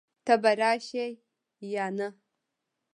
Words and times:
ته 0.25 0.33
به 0.41 0.51
راشې 0.61 1.05
يا 1.73 1.85
نه؟ 1.97 2.07